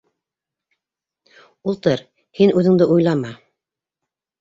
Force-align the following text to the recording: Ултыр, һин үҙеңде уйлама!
Ултыр, 1.73 2.05
һин 2.41 2.57
үҙеңде 2.59 2.91
уйлама! 2.97 3.39